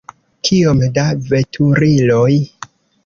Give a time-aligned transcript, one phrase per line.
[0.47, 2.29] Kiom da veturiloj!